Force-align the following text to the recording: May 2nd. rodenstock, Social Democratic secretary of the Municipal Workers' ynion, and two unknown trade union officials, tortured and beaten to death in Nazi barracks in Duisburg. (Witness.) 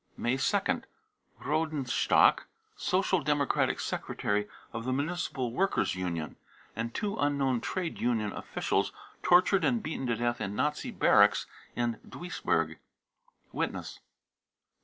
May 0.17 0.35
2nd. 0.35 0.85
rodenstock, 1.39 2.45
Social 2.75 3.21
Democratic 3.21 3.79
secretary 3.79 4.47
of 4.73 4.83
the 4.83 4.91
Municipal 4.91 5.53
Workers' 5.53 5.93
ynion, 5.93 6.37
and 6.75 6.91
two 6.91 7.17
unknown 7.17 7.61
trade 7.61 7.99
union 7.99 8.33
officials, 8.33 8.91
tortured 9.21 9.63
and 9.63 9.83
beaten 9.83 10.07
to 10.07 10.15
death 10.15 10.41
in 10.41 10.55
Nazi 10.55 10.89
barracks 10.89 11.45
in 11.75 11.99
Duisburg. 12.03 12.79
(Witness.) 13.51 13.99